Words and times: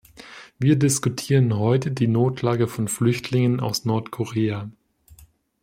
Wir 0.57 0.77
diskutieren 0.77 1.59
heute 1.59 1.91
die 1.91 2.07
Notlage 2.07 2.67
von 2.67 2.87
Flüchtlingen 2.87 3.59
aus 3.59 3.85
Nordkorea. 3.85 4.71